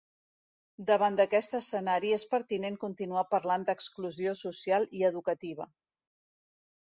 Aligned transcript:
Davant 0.85 1.17
d'aquest 1.19 1.51
escenari 1.57 2.13
és 2.15 2.23
pertinent 2.31 2.79
continuar 2.85 3.25
parlant 3.35 3.67
d'exclusió 3.67 4.33
social 4.39 4.87
i 5.01 5.05
educativa. 5.11 5.69